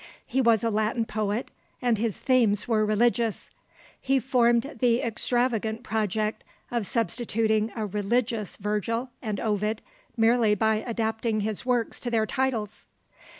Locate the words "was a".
0.41-0.71